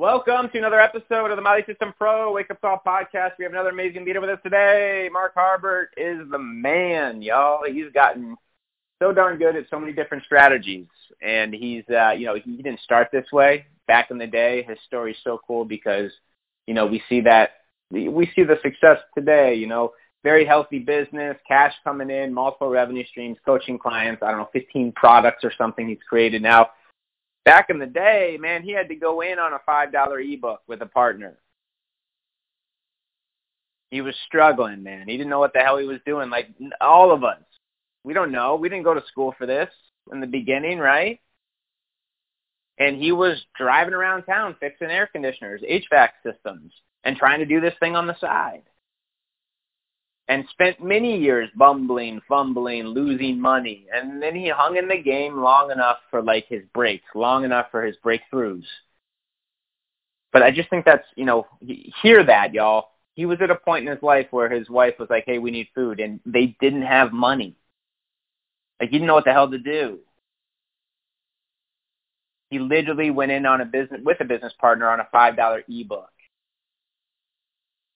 [0.00, 3.32] Welcome to another episode of the My Lead System Pro Wake Up Call podcast.
[3.38, 5.10] We have another amazing leader with us today.
[5.12, 7.64] Mark Harbert is the man, y'all.
[7.70, 8.34] He's gotten
[8.98, 10.86] so darn good at so many different strategies,
[11.20, 14.62] and he's, uh, you know, he didn't start this way back in the day.
[14.62, 16.10] His story is so cool because,
[16.66, 17.50] you know, we see that
[17.90, 19.54] we see the success today.
[19.54, 19.92] You know,
[20.24, 24.22] very healthy business, cash coming in, multiple revenue streams, coaching clients.
[24.22, 26.70] I don't know, 15 products or something he's created now
[27.44, 30.60] back in the day, man, he had to go in on a five dollar ebook
[30.66, 31.36] with a partner.
[33.90, 35.08] He was struggling, man.
[35.08, 36.30] He didn't know what the hell he was doing.
[36.30, 36.48] Like
[36.80, 37.42] all of us,
[38.04, 38.56] we don't know.
[38.56, 39.68] We didn't go to school for this
[40.12, 41.20] in the beginning, right?
[42.78, 46.72] And he was driving around town fixing air conditioners, HVAC systems,
[47.04, 48.62] and trying to do this thing on the side
[50.30, 53.86] and spent many years bumbling, fumbling, losing money.
[53.92, 57.66] And then he hung in the game long enough for like his breaks, long enough
[57.72, 58.62] for his breakthroughs.
[60.32, 61.48] But I just think that's, you know,
[62.00, 62.90] hear that, y'all.
[63.14, 65.50] He was at a point in his life where his wife was like, hey, we
[65.50, 65.98] need food.
[65.98, 67.56] And they didn't have money.
[68.78, 69.98] Like, he didn't know what the hell to do.
[72.50, 76.10] He literally went in on a business with a business partner on a $5 ebook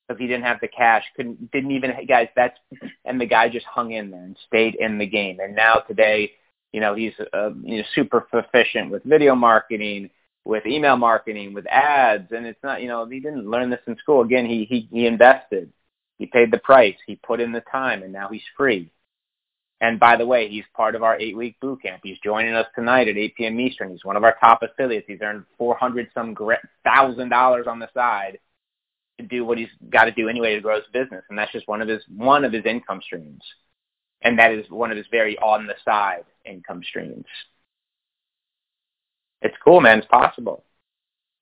[0.06, 1.04] because he didn't have the cash.
[1.16, 2.28] Couldn't didn't even guys.
[2.36, 2.58] That's
[3.04, 5.38] and the guy just hung in there and stayed in the game.
[5.40, 6.32] And now today,
[6.72, 10.10] you know, he's uh, you know super proficient with video marketing,
[10.44, 12.30] with email marketing, with ads.
[12.32, 14.22] And it's not you know he didn't learn this in school.
[14.22, 15.72] Again, he he he invested.
[16.18, 16.96] He paid the price.
[17.06, 18.90] He put in the time, and now he's free.
[19.80, 22.00] And by the way, he's part of our eight-week boot camp.
[22.04, 23.60] He's joining us tonight at 8 p.m.
[23.60, 23.90] Eastern.
[23.90, 25.06] He's one of our top affiliates.
[25.08, 26.36] He's earned 400 some
[26.84, 28.38] thousand dollars on the side
[29.22, 31.80] do what he's got to do anyway to grow his business, and that's just one
[31.80, 33.42] of his one of his income streams,
[34.22, 37.26] and that is one of his very on the side income streams.
[39.42, 39.98] It's cool, man.
[39.98, 40.64] It's possible.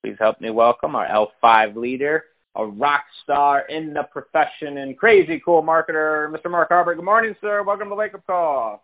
[0.03, 2.25] Please help me welcome our L5 leader,
[2.55, 6.51] a rock star in the profession and crazy cool marketer, Mr.
[6.51, 6.97] Mark Harbert.
[6.97, 7.63] Good morning, sir.
[7.63, 8.83] Welcome to Wake Up Call.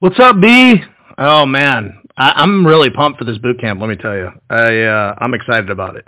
[0.00, 0.76] What's up, B?
[1.16, 3.80] Oh man, I, am really pumped for this boot camp.
[3.80, 6.06] Let me tell you, I uh, I'm excited about it.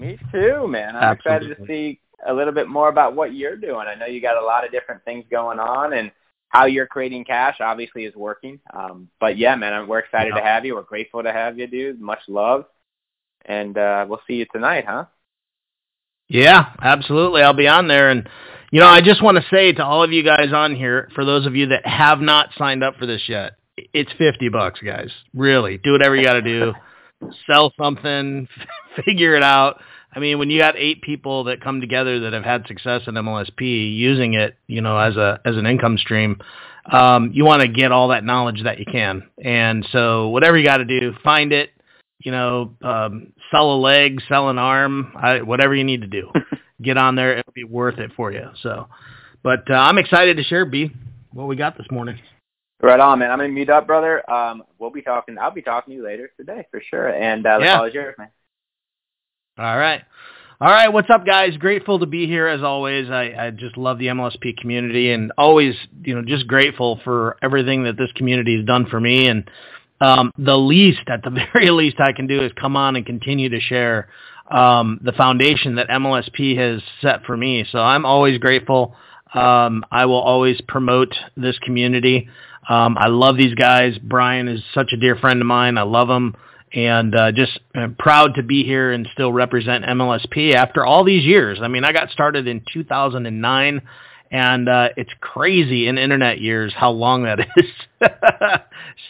[0.00, 0.96] Me too, man.
[0.96, 1.50] I'm Absolutely.
[1.52, 3.86] excited to see a little bit more about what you're doing.
[3.86, 6.10] I know you got a lot of different things going on and
[6.48, 8.60] how you're creating cash obviously is working.
[8.72, 10.40] Um, but yeah, man, we're excited yeah.
[10.40, 10.74] to have you.
[10.74, 12.00] We're grateful to have you, dude.
[12.00, 12.64] Much love.
[13.44, 15.04] And uh, we'll see you tonight, huh?
[16.28, 17.42] Yeah, absolutely.
[17.42, 18.10] I'll be on there.
[18.10, 18.28] And,
[18.70, 21.24] you know, I just want to say to all of you guys on here, for
[21.24, 25.10] those of you that have not signed up for this yet, it's 50 bucks, guys.
[25.34, 25.76] Really.
[25.78, 26.72] Do whatever you got to do.
[27.46, 28.48] Sell something,
[29.04, 29.80] figure it out.
[30.12, 33.14] I mean, when you got eight people that come together that have had success in
[33.14, 36.40] MLSP using it, you know, as a as an income stream,
[36.90, 39.22] um, you want to get all that knowledge that you can.
[39.42, 41.70] And so, whatever you got to do, find it.
[42.18, 46.30] You know, um, sell a leg, sell an arm, I, whatever you need to do.
[46.82, 48.48] get on there; it'll be worth it for you.
[48.62, 48.88] So,
[49.42, 50.90] but uh, I'm excited to share, B,
[51.32, 52.18] what we got this morning.
[52.82, 53.30] Right on, man.
[53.30, 54.28] I'm gonna meet up, brother.
[54.30, 55.36] Um, we'll be talking.
[55.38, 57.08] I'll be talking to you later today for sure.
[57.08, 57.76] And uh, the yeah.
[57.76, 58.28] call is yours, man.
[59.58, 60.02] All right.
[60.62, 61.56] All right, what's up, guys?
[61.56, 63.08] Grateful to be here as always.
[63.08, 67.84] I, I just love the MLSP community and always, you know, just grateful for everything
[67.84, 69.28] that this community has done for me.
[69.28, 69.50] And
[70.02, 73.48] um, the least, at the very least, I can do is come on and continue
[73.48, 74.10] to share
[74.50, 77.64] um, the foundation that MLSP has set for me.
[77.72, 78.94] So I'm always grateful.
[79.32, 82.28] Um, I will always promote this community.
[82.68, 83.98] Um, I love these guys.
[83.98, 85.78] Brian is such a dear friend of mine.
[85.78, 86.36] I love him
[86.72, 91.24] and uh, just uh, proud to be here and still represent MLSP after all these
[91.24, 91.58] years.
[91.60, 93.82] I mean, I got started in 2009,
[94.30, 98.08] and uh, it's crazy in internet years how long that is.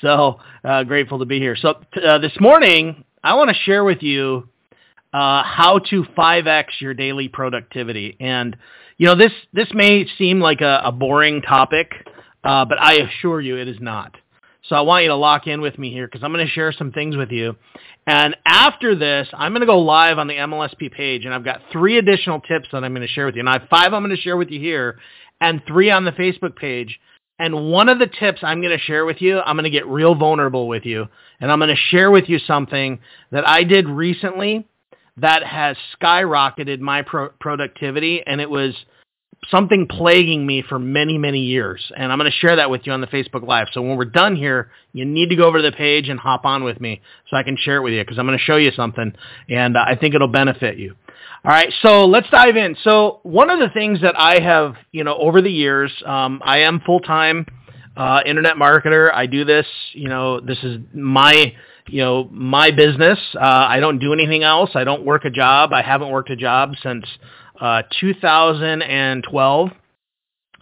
[0.00, 1.56] so uh, grateful to be here.
[1.56, 4.48] So uh, this morning, I want to share with you
[5.12, 8.16] uh, how to 5x your daily productivity.
[8.20, 8.56] And
[8.96, 11.90] you know, this this may seem like a, a boring topic,
[12.42, 14.16] Uh, but I assure you, it is not.
[14.68, 16.72] So I want you to lock in with me here because I'm going to share
[16.72, 17.56] some things with you.
[18.06, 21.60] And after this, I'm going to go live on the MLSP page, and I've got
[21.72, 23.40] three additional tips that I'm going to share with you.
[23.40, 24.98] And I have five I'm going to share with you here,
[25.40, 27.00] and three on the Facebook page.
[27.38, 29.86] And one of the tips I'm going to share with you, I'm going to get
[29.86, 31.06] real vulnerable with you,
[31.40, 33.00] and I'm going to share with you something
[33.30, 34.68] that I did recently
[35.16, 38.74] that has skyrocketed my pro- productivity, and it was
[39.48, 41.90] something plaguing me for many, many years.
[41.96, 43.68] And I'm going to share that with you on the Facebook Live.
[43.72, 46.44] So when we're done here, you need to go over to the page and hop
[46.44, 48.56] on with me so I can share it with you because I'm going to show
[48.56, 49.14] you something
[49.48, 50.94] and uh, I think it'll benefit you.
[51.42, 52.76] All right, so let's dive in.
[52.84, 56.58] So one of the things that I have, you know, over the years, um, I
[56.58, 57.46] am full-time
[57.96, 59.10] uh, internet marketer.
[59.12, 61.54] I do this, you know, this is my,
[61.88, 63.18] you know, my business.
[63.34, 64.70] Uh, I don't do anything else.
[64.74, 65.72] I don't work a job.
[65.72, 67.06] I haven't worked a job since
[67.60, 69.70] uh, 2012,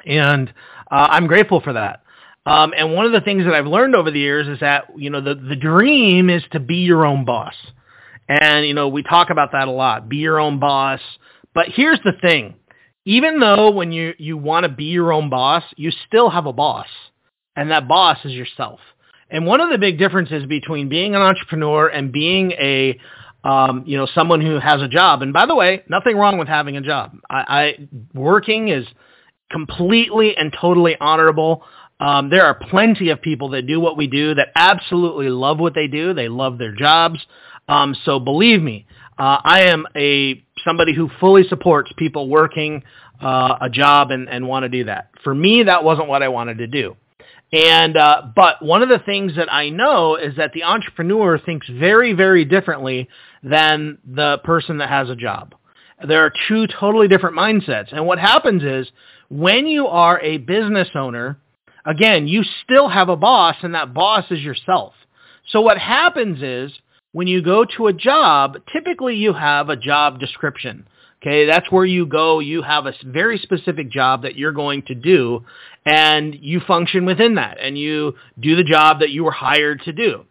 [0.06, 0.48] and
[0.90, 2.02] uh, I'm grateful for that.
[2.44, 5.10] Um, and one of the things that I've learned over the years is that you
[5.10, 7.54] know the the dream is to be your own boss,
[8.28, 10.08] and you know we talk about that a lot.
[10.08, 11.00] Be your own boss.
[11.54, 12.54] But here's the thing:
[13.04, 16.52] even though when you you want to be your own boss, you still have a
[16.52, 16.88] boss,
[17.54, 18.80] and that boss is yourself.
[19.30, 22.98] And one of the big differences between being an entrepreneur and being a
[23.44, 25.23] um, you know, someone who has a job.
[25.23, 27.17] And by the way, nothing wrong with having a job.
[27.31, 28.87] I, I working is
[29.50, 31.64] completely and totally honorable.
[32.00, 35.75] Um, there are plenty of people that do what we do that absolutely love what
[35.75, 36.14] they do.
[36.14, 37.25] They love their jobs.
[37.69, 38.87] Um, so believe me,
[39.19, 42.82] uh, I am a somebody who fully supports people working
[43.20, 45.11] uh, a job and, and want to do that.
[45.25, 46.96] For me, that wasn't what I wanted to do.
[47.52, 51.66] And uh, but one of the things that I know is that the entrepreneur thinks
[51.68, 53.08] very, very differently
[53.42, 55.54] than the person that has a job.
[56.06, 57.92] There are two totally different mindsets.
[57.92, 58.90] And what happens is
[59.30, 61.38] when you are a business owner,
[61.84, 64.92] again, you still have a boss and that boss is yourself.
[65.50, 66.72] So what happens is
[67.12, 70.86] when you go to a job, typically you have a job description.
[71.20, 72.38] Okay, that's where you go.
[72.38, 75.44] You have a very specific job that you're going to do,
[75.85, 79.93] and you function within that, and you do the job that you were hired to
[79.93, 80.25] do.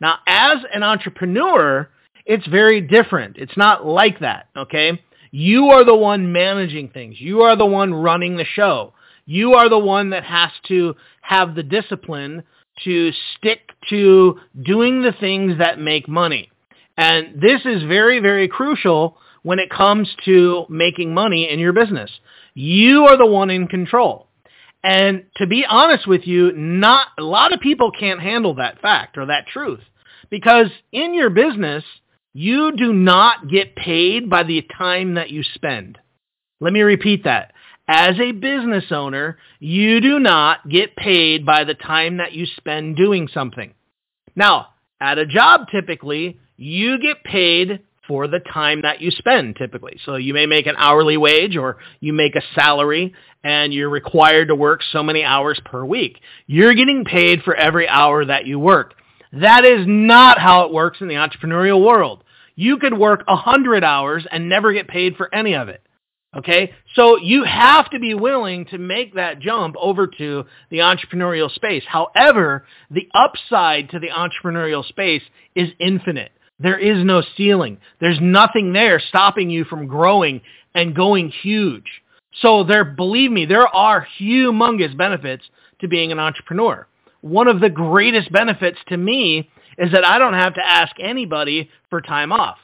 [0.00, 1.88] Now, as an entrepreneur,
[2.26, 3.36] it's very different.
[3.36, 5.00] It's not like that, okay?
[5.30, 7.20] You are the one managing things.
[7.20, 8.94] You are the one running the show.
[9.26, 12.42] You are the one that has to have the discipline
[12.84, 13.60] to stick
[13.90, 16.50] to doing the things that make money.
[16.96, 22.10] And this is very, very crucial when it comes to making money in your business.
[22.54, 24.28] You are the one in control.
[24.84, 29.16] And to be honest with you, not a lot of people can't handle that fact
[29.16, 29.80] or that truth
[30.30, 31.84] because in your business,
[32.32, 35.98] you do not get paid by the time that you spend.
[36.60, 37.52] Let me repeat that.
[37.86, 42.96] As a business owner, you do not get paid by the time that you spend
[42.96, 43.74] doing something.
[44.34, 44.68] Now,
[45.00, 49.98] at a job typically, you get paid for the time that you spend typically.
[50.04, 53.14] So you may make an hourly wage or you make a salary
[53.44, 56.18] and you're required to work so many hours per week.
[56.46, 58.94] You're getting paid for every hour that you work.
[59.32, 62.24] That is not how it works in the entrepreneurial world.
[62.54, 65.82] You could work a hundred hours and never get paid for any of it.
[66.36, 66.72] Okay?
[66.94, 71.84] So you have to be willing to make that jump over to the entrepreneurial space.
[71.86, 75.22] However, the upside to the entrepreneurial space
[75.54, 76.32] is infinite.
[76.62, 77.78] There is no ceiling.
[78.00, 80.40] There's nothing there stopping you from growing
[80.74, 82.02] and going huge.
[82.40, 85.44] So there, believe me, there are humongous benefits
[85.80, 86.86] to being an entrepreneur
[87.22, 89.48] one of the greatest benefits to me
[89.78, 92.58] is that I don't have to ask anybody for time off.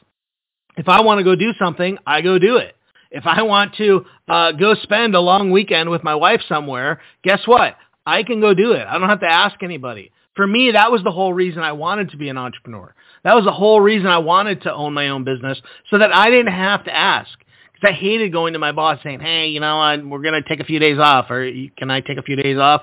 [0.77, 2.77] If I want to go do something, I go do it.
[3.11, 7.41] If I want to uh, go spend a long weekend with my wife somewhere, guess
[7.47, 7.77] what?
[8.05, 8.87] I can go do it.
[8.87, 10.13] I don't have to ask anybody.
[10.35, 12.95] For me, that was the whole reason I wanted to be an entrepreneur.
[13.25, 15.61] That was the whole reason I wanted to own my own business
[15.91, 17.31] so that I didn't have to ask.
[17.73, 20.49] Because I hated going to my boss saying, hey, you know, I, we're going to
[20.49, 22.83] take a few days off or can I take a few days off?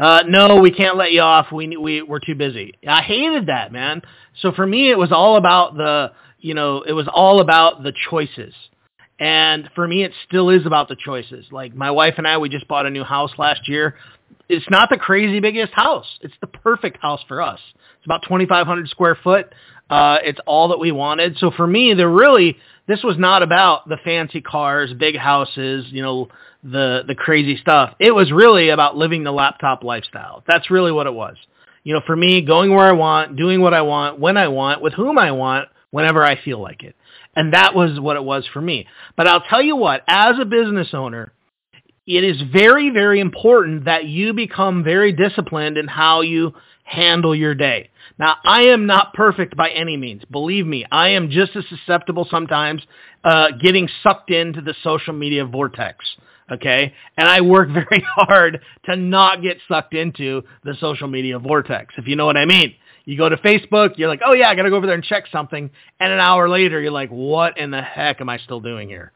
[0.00, 1.52] uh, no, we can't let you off.
[1.52, 2.74] We, we, we're too busy.
[2.88, 4.00] I hated that, man.
[4.40, 7.92] So for me, it was all about the, you know, it was all about the
[8.08, 8.54] choices.
[9.18, 11.44] And for me, it still is about the choices.
[11.52, 13.96] Like my wife and I, we just bought a new house last year.
[14.48, 16.06] It's not the crazy biggest house.
[16.22, 17.60] It's the perfect house for us.
[18.00, 19.52] It's about 2,500 square foot.
[19.90, 21.36] Uh, it's all that we wanted.
[21.38, 26.02] So for me, there really, this was not about the fancy cars, big houses, you
[26.02, 26.28] know,
[26.62, 27.94] the the crazy stuff.
[27.98, 30.44] It was really about living the laptop lifestyle.
[30.46, 31.36] That's really what it was.
[31.84, 34.82] You know, for me, going where I want, doing what I want, when I want,
[34.82, 36.94] with whom I want, whenever I feel like it.
[37.34, 38.86] And that was what it was for me.
[39.16, 41.32] But I'll tell you what, as a business owner,
[42.06, 46.54] it is very, very important that you become very disciplined in how you
[46.90, 47.90] handle your day.
[48.18, 50.22] Now, I am not perfect by any means.
[50.30, 52.82] Believe me, I am just as susceptible sometimes
[53.24, 56.04] uh, getting sucked into the social media vortex
[56.50, 56.92] okay?
[57.16, 62.08] And I work very hard to not get sucked into the social media vortex, if
[62.08, 62.74] you know what I mean.
[63.04, 65.04] You go to Facebook, you're like, oh yeah, I got to go over there and
[65.04, 65.70] check something.
[66.00, 69.12] And an hour later, you're like, what in the heck am I still doing here?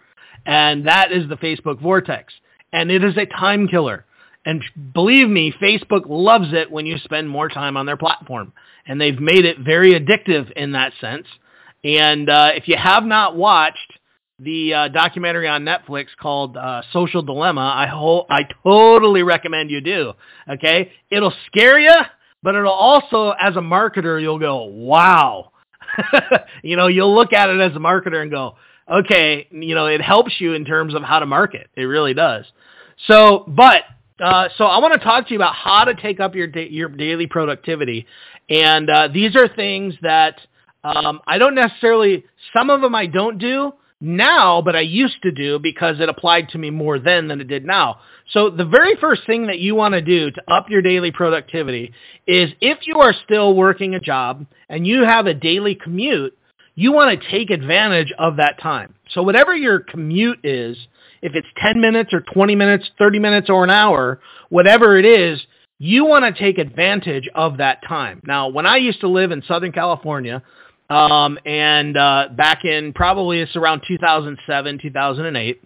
[0.46, 2.32] And that is the Facebook vortex.
[2.72, 4.04] and it is a time killer.
[4.44, 8.52] And believe me, Facebook loves it when you spend more time on their platform.
[8.86, 11.26] And they've made it very addictive in that sense.
[11.82, 13.98] And uh, if you have not watched
[14.38, 19.80] the uh, documentary on Netflix called uh, Social Dilemma, I ho- I totally recommend you
[19.80, 20.12] do.
[20.50, 22.00] Okay, it'll scare you,
[22.42, 25.52] but it'll also, as a marketer, you'll go, "Wow!"
[26.62, 28.56] you know, you'll look at it as a marketer and go,
[28.90, 31.68] "Okay," you know, it helps you in terms of how to market.
[31.76, 32.44] It really does.
[33.06, 33.82] So, but
[34.20, 36.68] uh, so I want to talk to you about how to take up your da-
[36.68, 38.06] your daily productivity,
[38.48, 40.40] and uh, these are things that
[40.84, 42.24] um, I don't necessarily.
[42.56, 46.50] Some of them I don't do now, but I used to do because it applied
[46.50, 48.00] to me more then than it did now.
[48.32, 51.92] So the very first thing that you want to do to up your daily productivity
[52.26, 56.36] is if you are still working a job and you have a daily commute,
[56.74, 58.94] you want to take advantage of that time.
[59.10, 60.76] So whatever your commute is,
[61.24, 65.40] if it's 10 minutes or 20 minutes, 30 minutes or an hour, whatever it is,
[65.78, 68.20] you want to take advantage of that time.
[68.26, 70.42] Now, when I used to live in Southern California,
[70.90, 75.62] um, and uh, back in probably it's around 2007, 2008,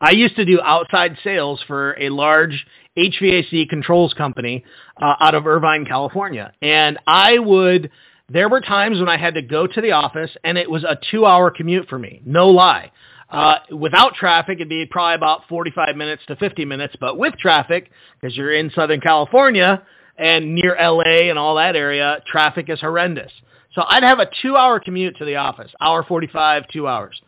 [0.00, 2.66] I used to do outside sales for a large
[2.98, 4.64] HVAC controls company
[5.00, 6.52] uh, out of Irvine, California.
[6.60, 7.92] And I would,
[8.28, 10.98] there were times when I had to go to the office and it was a
[11.12, 12.22] two hour commute for me.
[12.26, 12.90] No lie.
[13.30, 16.94] Uh, without traffic, it'd be probably about 45 minutes to 50 minutes.
[16.98, 19.82] But with traffic, because you're in Southern California
[20.16, 23.30] and near LA and all that area, traffic is horrendous.
[23.74, 27.20] So I'd have a two-hour commute to the office, hour 45, two hours.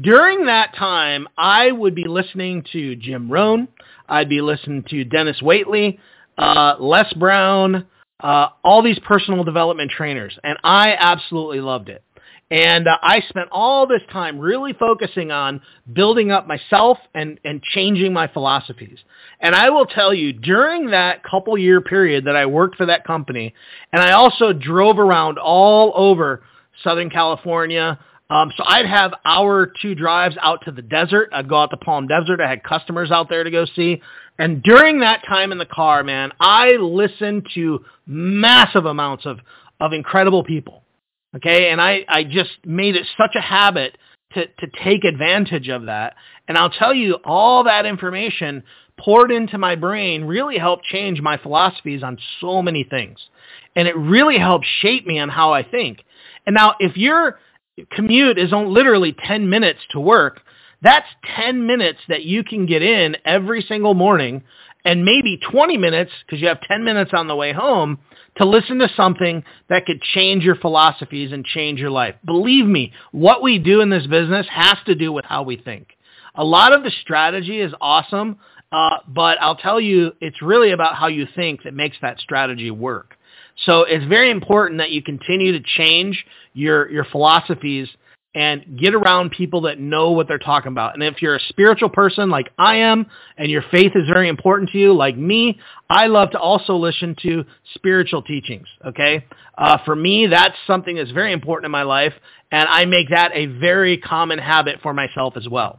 [0.00, 3.68] During that time, I would be listening to Jim Rohn.
[4.08, 5.98] I'd be listening to Dennis Waitley,
[6.36, 7.86] uh, Les Brown,
[8.20, 12.02] uh, all these personal development trainers, and I absolutely loved it.
[12.54, 15.60] And uh, I spent all this time really focusing on
[15.92, 19.00] building up myself and, and changing my philosophies.
[19.40, 23.04] And I will tell you, during that couple year period that I worked for that
[23.04, 23.54] company,
[23.92, 26.44] and I also drove around all over
[26.84, 27.98] Southern California,
[28.30, 31.30] um, so I'd have hour two drives out to the desert.
[31.32, 32.40] I'd go out to Palm Desert.
[32.40, 34.00] I had customers out there to go see.
[34.38, 39.40] And during that time in the car, man, I listened to massive amounts of,
[39.80, 40.83] of incredible people.
[41.36, 41.70] Okay.
[41.70, 43.98] And I, I just made it such a habit
[44.34, 46.14] to, to take advantage of that.
[46.48, 48.62] And I'll tell you, all that information
[48.98, 53.18] poured into my brain really helped change my philosophies on so many things.
[53.74, 56.04] And it really helped shape me on how I think.
[56.46, 57.40] And now if your
[57.90, 60.40] commute is on literally 10 minutes to work,
[60.82, 64.42] that's 10 minutes that you can get in every single morning
[64.84, 67.98] and maybe 20 minutes because you have 10 minutes on the way home
[68.36, 72.14] to listen to something that could change your philosophies and change your life.
[72.24, 75.88] Believe me, what we do in this business has to do with how we think.
[76.34, 78.38] A lot of the strategy is awesome,
[78.72, 82.70] uh, but I'll tell you, it's really about how you think that makes that strategy
[82.72, 83.14] work.
[83.66, 86.24] So it's very important that you continue to change
[86.54, 87.88] your, your philosophies
[88.34, 90.94] and get around people that know what they're talking about.
[90.94, 93.06] And if you're a spiritual person like I am
[93.38, 97.16] and your faith is very important to you like me, I love to also listen
[97.22, 99.24] to spiritual teachings, okay?
[99.56, 102.12] Uh, for me, that's something that's very important in my life,
[102.50, 105.78] and I make that a very common habit for myself as well.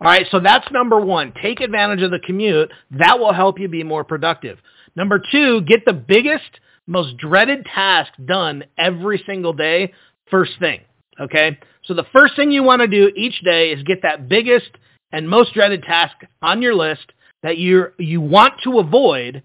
[0.00, 1.32] All right, so that's number one.
[1.42, 2.70] Take advantage of the commute.
[2.92, 4.58] That will help you be more productive.
[4.94, 9.92] Number two, get the biggest, most dreaded task done every single day
[10.30, 10.80] first thing,
[11.20, 11.58] okay?
[11.86, 14.70] So the first thing you want to do each day is get that biggest
[15.12, 17.12] and most dreaded task on your list
[17.42, 19.42] that you you want to avoid,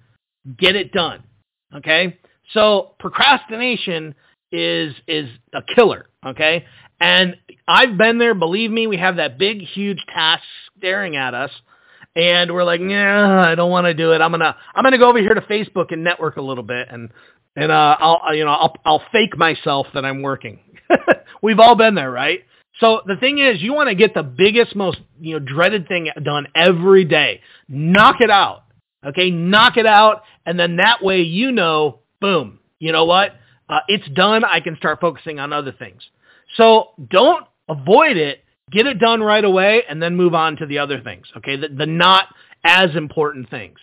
[0.57, 1.23] get it done.
[1.75, 2.17] Okay?
[2.53, 4.15] So procrastination
[4.51, 6.65] is is a killer, okay?
[6.99, 7.35] And
[7.67, 10.43] I've been there, believe me, we have that big huge task
[10.77, 11.51] staring at us
[12.15, 14.21] and we're like, "Yeah, I don't want to do it.
[14.21, 16.63] I'm going to I'm going to go over here to Facebook and network a little
[16.63, 17.09] bit and
[17.55, 20.59] and uh I'll you know, I'll I'll fake myself that I'm working.
[21.41, 22.41] We've all been there, right?
[22.79, 26.09] So the thing is, you want to get the biggest, most you know dreaded thing
[26.23, 27.41] done every day.
[27.67, 28.63] Knock it out,
[29.05, 29.29] okay?
[29.29, 32.59] Knock it out, and then that way you know, boom.
[32.79, 33.35] You know what?
[33.69, 34.43] Uh, it's done.
[34.43, 36.01] I can start focusing on other things.
[36.57, 38.43] So don't avoid it.
[38.71, 41.27] Get it done right away, and then move on to the other things.
[41.37, 42.27] Okay, the, the not
[42.63, 43.77] as important things.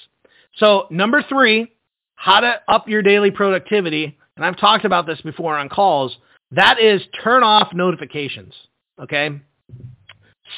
[0.56, 1.72] So number three,
[2.14, 4.18] how to up your daily productivity.
[4.36, 6.16] And I've talked about this before on calls
[6.52, 8.54] that is turn off notifications.
[9.00, 9.40] Okay.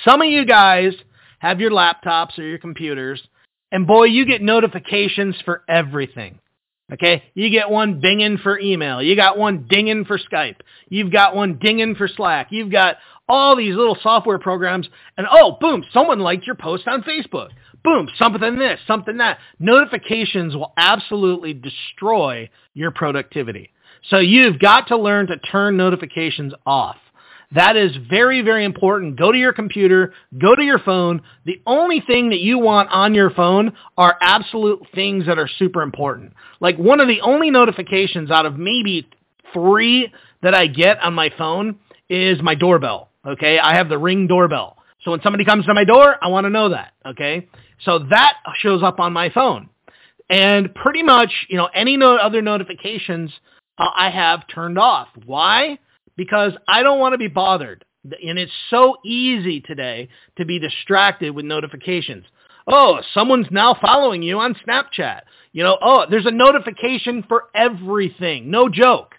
[0.05, 0.93] Some of you guys
[1.41, 3.21] have your laptops or your computers
[3.73, 6.39] and boy, you get notifications for everything.
[6.93, 7.23] Okay.
[7.35, 9.01] You get one dinging for email.
[9.01, 10.57] You got one dinging for Skype.
[10.89, 12.49] You've got one dinging for Slack.
[12.51, 12.97] You've got
[13.29, 17.51] all these little software programs and oh, boom, someone liked your post on Facebook.
[17.85, 19.39] boom, something this, something that.
[19.59, 23.71] Notifications will absolutely destroy your productivity.
[24.09, 26.97] So you've got to learn to turn notifications off.
[27.53, 29.19] That is very, very important.
[29.19, 31.23] Go to your computer, go to your phone.
[31.47, 35.83] The only thing that you want on your phone are absolute things that are super
[35.83, 36.33] important.
[36.61, 39.09] Like one of the only notifications out of maybe
[39.53, 43.11] three that I get on my phone is my doorbell.
[43.27, 43.59] Okay.
[43.59, 44.77] I have the ring doorbell.
[45.03, 46.93] So when somebody comes to my door, I want to know that.
[47.05, 47.49] Okay.
[47.85, 49.71] So that shows up on my phone.
[50.29, 53.33] And pretty much, you know, any no- other notifications
[53.81, 55.09] I have turned off.
[55.25, 55.79] Why?
[56.17, 57.85] Because I don't want to be bothered.
[58.05, 62.25] And it's so easy today to be distracted with notifications.
[62.67, 65.23] Oh, someone's now following you on Snapchat.
[65.53, 68.51] You know, oh, there's a notification for everything.
[68.51, 69.15] No joke.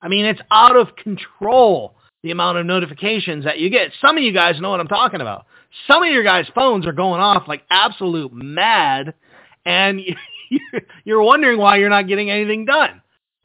[0.00, 3.92] I mean, it's out of control the amount of notifications that you get.
[4.00, 5.46] Some of you guys know what I'm talking about.
[5.86, 9.14] Some of your guys' phones are going off like absolute mad,
[9.64, 10.00] and
[11.04, 13.02] you're wondering why you're not getting anything done.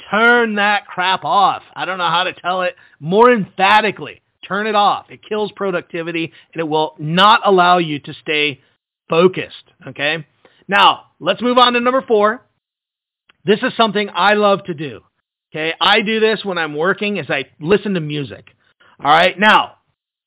[0.09, 1.63] Turn that crap off.
[1.75, 4.21] I don't know how to tell it more emphatically.
[4.47, 5.09] Turn it off.
[5.09, 8.61] It kills productivity, and it will not allow you to stay
[9.09, 9.63] focused.
[9.87, 10.25] Okay?
[10.67, 12.45] Now, let's move on to number four.
[13.45, 15.01] This is something I love to do.
[15.53, 18.47] Okay, I do this when I'm working as I listen to music.
[18.99, 19.37] All right.
[19.37, 19.75] Now,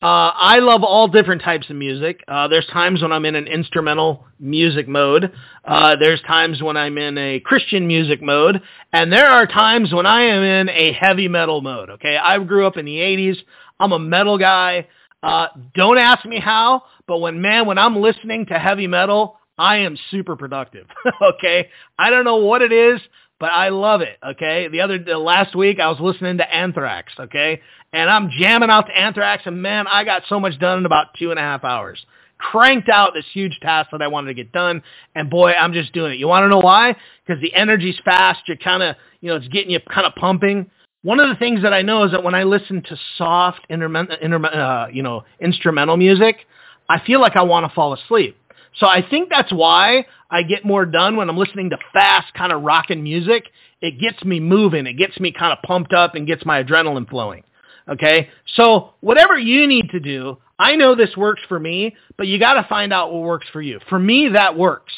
[0.02, 2.22] uh, I love all different types of music.
[2.28, 5.32] Uh, there's times when I'm in an instrumental music mode.
[5.64, 8.60] Uh, there's times when I'm in a Christian music mode.
[8.92, 11.88] And there are times when I am in a heavy metal mode.
[11.90, 12.16] Okay.
[12.16, 13.36] I grew up in the 80s.
[13.80, 14.86] I'm a metal guy.
[15.22, 19.78] Uh, don't ask me how, but when, man, when I'm listening to heavy metal, I
[19.78, 20.86] am super productive.
[21.22, 21.70] okay.
[21.98, 23.00] I don't know what it is
[23.38, 24.18] but I love it.
[24.26, 27.12] Okay, the other the last week I was listening to Anthrax.
[27.18, 27.60] Okay,
[27.96, 31.14] and I'm jamming out to Anthrax, and man, I got so much done in about
[31.18, 32.04] two and a half hours.
[32.36, 34.82] Cranked out this huge task that I wanted to get done,
[35.14, 36.18] and boy, I'm just doing it.
[36.18, 36.94] You want to know why?
[37.26, 38.40] Because the energy's fast.
[38.46, 40.70] You're kind of, you know, it's getting you kind of pumping.
[41.00, 44.22] One of the things that I know is that when I listen to soft, interme-
[44.22, 46.46] interme- uh, you know, instrumental music,
[46.90, 48.36] I feel like I want to fall asleep.
[48.78, 52.52] So I think that's why I get more done when I'm listening to fast kind
[52.52, 53.44] of rocking music.
[53.80, 54.86] It gets me moving.
[54.86, 57.42] It gets me kind of pumped up and gets my adrenaline flowing.
[57.88, 58.28] Okay.
[58.54, 62.54] So whatever you need to do, I know this works for me, but you got
[62.54, 63.78] to find out what works for you.
[63.88, 64.92] For me, that works.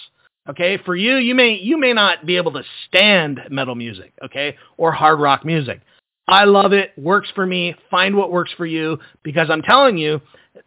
[0.49, 0.79] Okay.
[0.85, 4.13] For you, you may, you may not be able to stand metal music.
[4.25, 4.57] Okay.
[4.77, 5.81] Or hard rock music.
[6.29, 6.93] I love it.
[6.99, 7.75] Works for me.
[7.91, 10.21] Find what works for you because I'm telling you,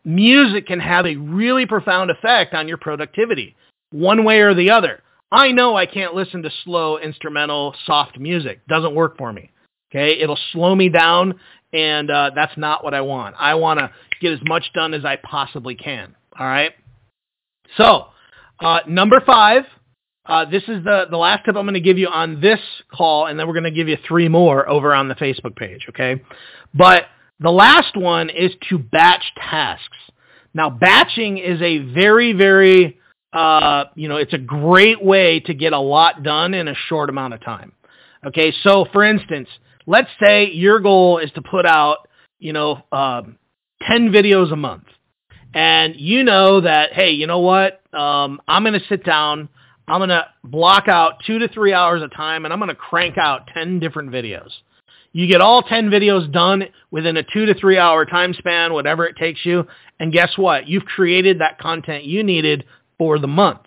[0.03, 3.55] music can have a really profound effect on your productivity,
[3.91, 5.03] one way or the other.
[5.31, 8.65] I know I can't listen to slow instrumental soft music.
[8.67, 9.51] Doesn't work for me.
[9.91, 11.39] Okay, it'll slow me down,
[11.73, 13.35] and uh, that's not what I want.
[13.37, 16.15] I want to get as much done as I possibly can.
[16.39, 16.71] All right.
[17.77, 18.07] So,
[18.59, 19.63] uh, number five.
[20.23, 22.59] Uh, this is the, the last tip I'm going to give you on this
[22.93, 25.87] call, and then we're going to give you three more over on the Facebook page,
[25.89, 26.21] okay?
[26.75, 27.05] But
[27.39, 29.97] the last one is to batch tasks.
[30.53, 32.99] Now, batching is a very, very,
[33.33, 37.09] uh, you know, it's a great way to get a lot done in a short
[37.09, 37.71] amount of time.
[38.23, 39.49] Okay, so for instance,
[39.85, 42.07] let's say your goal is to put out,
[42.39, 43.37] you know, um,
[43.87, 44.85] 10 videos a month.
[45.53, 47.81] And you know that, hey, you know what?
[47.93, 49.49] Um, I'm going to sit down.
[49.87, 52.75] I'm going to block out two to three hours of time and I'm going to
[52.75, 54.51] crank out 10 different videos.
[55.13, 59.05] You get all 10 videos done within a two to three hour time span, whatever
[59.05, 59.67] it takes you.
[59.99, 60.67] And guess what?
[60.67, 62.63] You've created that content you needed
[62.97, 63.61] for the month.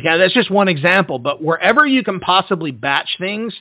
[0.00, 3.52] Okay, that's just one example, but wherever you can possibly batch things,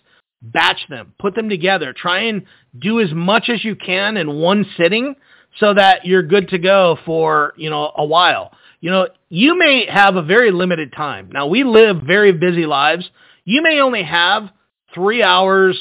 [0.42, 2.44] batch them, put them together, try and
[2.78, 5.16] do as much as you can in one sitting
[5.60, 8.52] so that you're good to go for, you know, a while.
[8.80, 11.30] You know, you may have a very limited time.
[11.32, 13.10] Now we live very busy lives.
[13.46, 14.50] You may only have
[14.94, 15.78] three hours,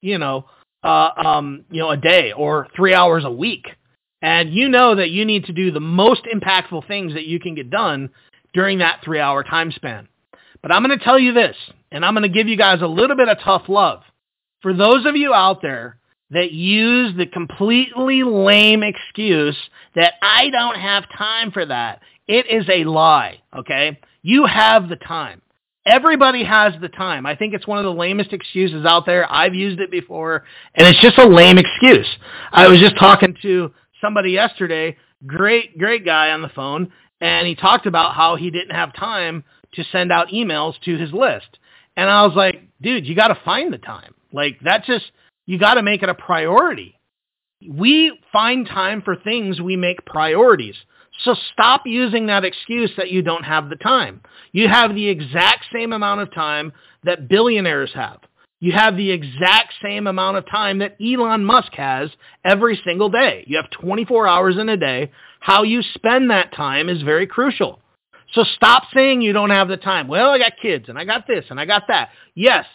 [0.00, 0.46] you know,
[0.82, 3.66] uh, um, you know, a day or three hours a week.
[4.22, 7.54] And you know that you need to do the most impactful things that you can
[7.54, 8.10] get done
[8.54, 10.08] during that three hour time span.
[10.66, 11.54] But I'm going to tell you this,
[11.92, 14.02] and I'm going to give you guys a little bit of tough love.
[14.62, 15.98] For those of you out there
[16.30, 19.56] that use the completely lame excuse
[19.94, 24.00] that I don't have time for that, it is a lie, okay?
[24.22, 25.40] You have the time.
[25.86, 27.26] Everybody has the time.
[27.26, 29.30] I think it's one of the lamest excuses out there.
[29.30, 30.42] I've used it before,
[30.74, 32.08] and it's just a lame excuse.
[32.50, 34.96] I was just talking to somebody yesterday,
[35.28, 39.44] great, great guy on the phone, and he talked about how he didn't have time
[39.74, 41.58] to send out emails to his list.
[41.96, 44.14] And I was like, dude, you got to find the time.
[44.32, 45.04] Like, that's just,
[45.46, 46.98] you got to make it a priority.
[47.66, 50.76] We find time for things we make priorities.
[51.24, 54.20] So stop using that excuse that you don't have the time.
[54.52, 56.72] You have the exact same amount of time
[57.04, 58.20] that billionaires have.
[58.66, 62.10] You have the exact same amount of time that Elon Musk has
[62.44, 63.44] every single day.
[63.46, 65.12] You have 24 hours in a day.
[65.38, 67.78] How you spend that time is very crucial.
[68.32, 70.08] So stop saying you don't have the time.
[70.08, 72.08] Well, I got kids and I got this and I got that.
[72.34, 72.66] Yes,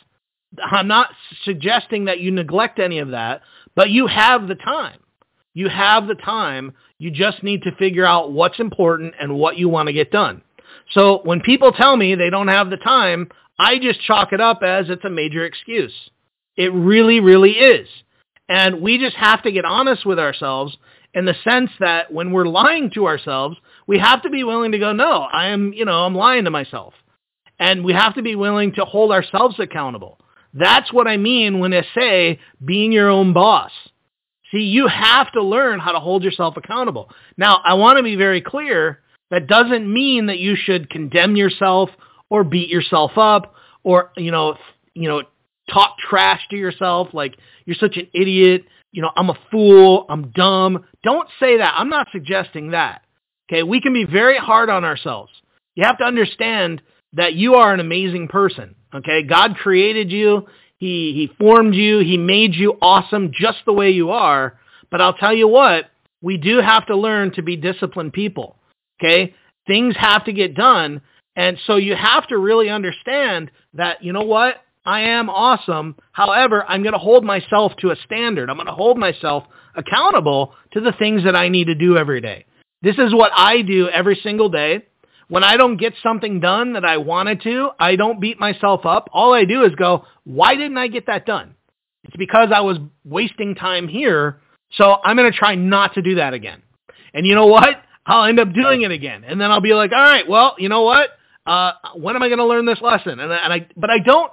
[0.64, 1.10] I'm not
[1.44, 3.42] suggesting that you neglect any of that,
[3.76, 5.00] but you have the time.
[5.54, 6.72] You have the time.
[7.00, 10.42] You just need to figure out what's important and what you want to get done.
[10.92, 13.28] So when people tell me they don't have the time,
[13.62, 15.94] I just chalk it up as it's a major excuse.
[16.58, 17.88] It really, really is.
[18.50, 20.76] And we just have to get honest with ourselves
[21.14, 24.80] in the sense that when we're lying to ourselves, we have to be willing to
[24.80, 26.96] go, no, I am, you know, I'm lying to myself.
[27.60, 30.18] And we have to be willing to hold ourselves accountable.
[30.56, 33.72] That's what I mean when I say being your own boss.
[34.52, 37.12] See, you have to learn how to hold yourself accountable.
[37.38, 39.02] Now, I want to be very clear.
[39.30, 41.92] That doesn't mean that you should condemn yourself
[42.32, 44.56] or beat yourself up or, you know,
[44.96, 45.22] you know,
[45.72, 48.64] talk trash to yourself like you're such an idiot.
[48.92, 50.06] You know, I'm a fool.
[50.10, 50.86] I'm dumb.
[51.04, 51.76] Don't say that.
[51.78, 53.04] I'm not suggesting that.
[53.50, 53.64] Okay.
[53.64, 55.32] We can be very hard on ourselves.
[55.76, 56.82] You have to understand
[57.14, 58.76] that you are an amazing person.
[58.96, 59.24] Okay.
[59.24, 60.48] God created you.
[60.78, 62.00] He, he formed you.
[62.00, 64.58] He made you awesome just the way you are.
[64.90, 65.86] But I'll tell you what,
[66.22, 68.58] we do have to learn to be disciplined people.
[69.02, 69.36] Okay.
[69.68, 71.02] Things have to get done.
[71.36, 74.58] And so you have to really understand that, you know what?
[74.86, 75.96] I am awesome.
[76.12, 78.50] However, I'm going to hold myself to a standard.
[78.50, 79.44] I'm going to hold myself
[79.76, 82.46] accountable to the things that I need to do every day.
[82.82, 84.86] This is what I do every single day.
[85.28, 89.10] When I don't get something done that I wanted to, I don't beat myself up.
[89.14, 91.56] All I do is go, why didn't I get that done?
[92.04, 94.42] It's because I was wasting time here.
[94.72, 96.64] So I'm going to try not to do that again.
[97.14, 97.82] And you know what?
[98.06, 99.24] I'll end up doing it again.
[99.24, 101.12] And then I'll be like, all right, well, you know what?
[101.46, 103.20] Uh, when am I going to learn this lesson?
[103.20, 104.32] And, and I, but I don't,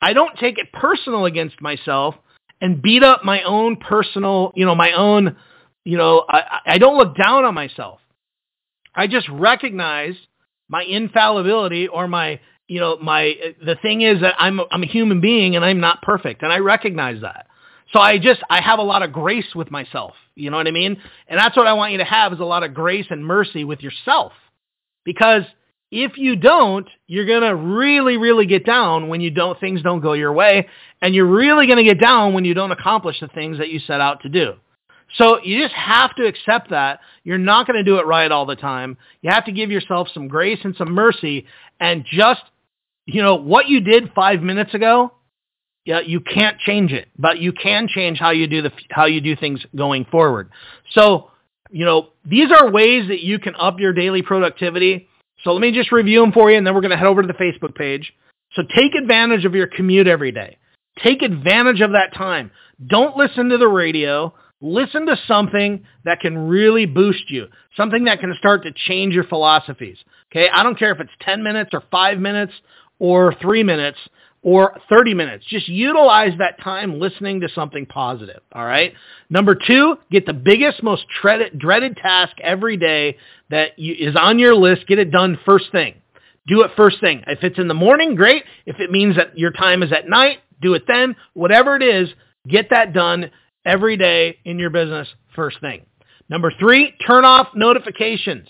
[0.00, 2.14] I don't take it personal against myself
[2.60, 5.36] and beat up my own personal, you know, my own,
[5.84, 8.00] you know, I, I don't look down on myself.
[8.94, 10.14] I just recognize
[10.68, 15.20] my infallibility or my you know my the thing is that I'm I'm a human
[15.20, 17.46] being and I'm not perfect and I recognize that.
[17.92, 20.14] So I just I have a lot of grace with myself.
[20.34, 20.96] You know what I mean?
[21.28, 23.64] And that's what I want you to have is a lot of grace and mercy
[23.64, 24.32] with yourself.
[25.04, 25.42] Because
[25.90, 30.00] if you don't, you're going to really really get down when you don't things don't
[30.00, 30.68] go your way
[31.00, 33.78] and you're really going to get down when you don't accomplish the things that you
[33.80, 34.54] set out to do.
[35.16, 37.00] So you just have to accept that.
[37.22, 38.96] You're not going to do it right all the time.
[39.22, 41.46] You have to give yourself some grace and some mercy
[41.78, 42.42] and just,
[43.06, 45.12] you know, what you did five minutes ago,
[45.84, 49.20] yeah, you can't change it, but you can change how you do the, how you
[49.20, 50.50] do things going forward.
[50.92, 51.30] So,
[51.70, 55.08] you know, these are ways that you can up your daily productivity.
[55.44, 57.22] So let me just review them for you and then we're going to head over
[57.22, 58.12] to the Facebook page.
[58.54, 60.56] So take advantage of your commute every day.
[61.02, 62.50] Take advantage of that time.
[62.86, 64.32] Don't listen to the radio.
[64.60, 69.24] Listen to something that can really boost you, something that can start to change your
[69.24, 69.98] philosophies.
[70.32, 70.48] Okay.
[70.48, 72.52] I don't care if it's 10 minutes or five minutes
[72.98, 73.98] or three minutes
[74.44, 75.44] or 30 minutes.
[75.48, 78.40] Just utilize that time listening to something positive.
[78.52, 78.92] All right.
[79.30, 83.16] Number two, get the biggest, most dreaded, dreaded task every day
[83.50, 84.86] that you, is on your list.
[84.86, 85.94] Get it done first thing.
[86.46, 87.24] Do it first thing.
[87.26, 88.44] If it's in the morning, great.
[88.66, 91.16] If it means that your time is at night, do it then.
[91.32, 92.10] Whatever it is,
[92.46, 93.30] get that done
[93.64, 95.86] every day in your business first thing.
[96.28, 98.46] Number three, turn off notifications.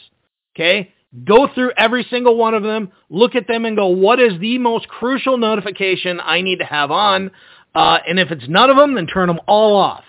[0.57, 0.93] Okay.
[1.23, 4.59] Go through every single one of them, look at them and go, what is the
[4.59, 7.31] most crucial notification I need to have on?
[7.75, 10.05] Uh, and if it's none of them, then turn them all off.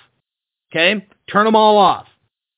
[0.72, 1.06] Okay.
[1.32, 2.08] Turn them all off.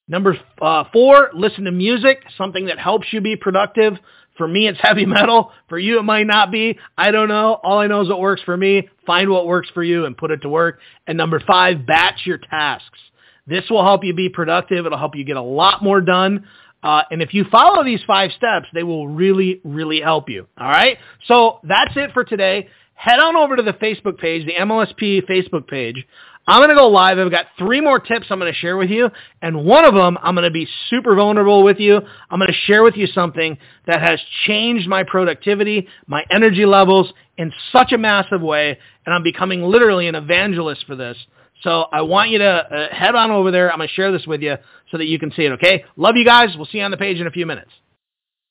[0.08, 3.96] Number uh, four, listen to music, something that helps you be productive.
[4.38, 5.52] For me, it's heavy metal.
[5.68, 6.78] For you, it might not be.
[6.98, 7.60] I don't know.
[7.64, 8.88] All I know is what works for me.
[9.06, 10.80] Find what works for you and put it to work.
[11.06, 13.00] And number five, batch your tasks.
[13.46, 14.86] This will help you be productive.
[14.86, 16.46] It'll help you get a lot more done.
[16.84, 20.48] Uh, and if you follow these five steps, they will really, really help you.
[20.58, 20.98] All right.
[21.28, 22.70] So that's it for today.
[22.94, 26.06] Head on over to the Facebook page, the MLSP Facebook page.
[26.48, 27.20] I'm going to go live.
[27.20, 29.10] I've got three more tips I'm going to share with you.
[29.42, 32.00] And one of them, I'm going to be super vulnerable with you.
[32.30, 37.12] I'm going to share with you something that has changed my productivity, my energy levels
[37.38, 38.80] in such a massive way.
[39.06, 41.18] And I'm becoming literally an evangelist for this.
[41.64, 43.72] So I want you to uh, head on over there.
[43.72, 44.56] I'm going to share this with you
[44.92, 45.52] so that you can see it.
[45.54, 45.84] Okay.
[45.96, 46.50] Love you guys.
[46.56, 47.72] We'll see you on the page in a few minutes.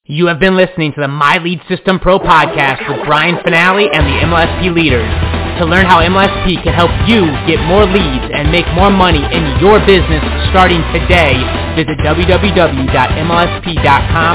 [0.05, 4.07] You have been listening to the My Lead System Pro podcast with Brian Fanale and
[4.07, 5.11] the MLSP leaders
[5.59, 9.59] to learn how MLSP can help you get more leads and make more money in
[9.59, 11.35] your business starting today
[11.77, 12.89] Visit www.mlsp.com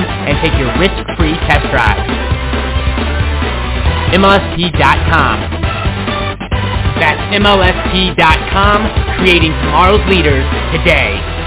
[0.05, 1.97] and take your risk-free test drive.
[4.13, 5.41] MLSP.com.
[7.01, 11.40] That's MLSP.com, creating tomorrow's leaders today.